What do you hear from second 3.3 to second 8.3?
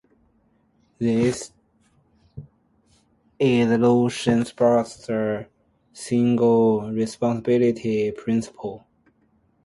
isolation supports the Single responsibility